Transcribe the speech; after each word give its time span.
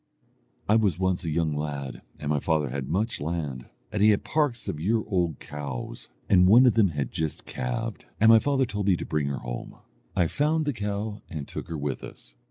"I 0.67 0.77
was 0.77 0.97
once 0.97 1.23
a 1.25 1.29
young 1.29 1.55
lad, 1.55 2.01
and 2.17 2.31
my 2.31 2.39
father 2.39 2.71
had 2.71 2.89
much 2.89 3.21
land, 3.21 3.67
and 3.91 4.01
he 4.01 4.09
had 4.09 4.23
parks 4.23 4.67
of 4.67 4.79
year 4.79 5.03
old 5.05 5.37
cows, 5.37 6.09
and 6.27 6.47
one 6.47 6.65
of 6.65 6.73
them 6.73 6.87
had 6.87 7.11
just 7.11 7.45
calved, 7.45 8.07
and 8.19 8.29
my 8.31 8.39
father 8.39 8.65
told 8.65 8.87
me 8.87 8.97
to 8.97 9.05
bring 9.05 9.27
her 9.27 9.37
home. 9.37 9.75
I 10.15 10.25
found 10.25 10.65
the 10.65 10.73
cow, 10.73 11.21
and 11.29 11.47
took 11.47 11.67
her 11.67 11.77
with 11.77 12.03
us. 12.03 12.33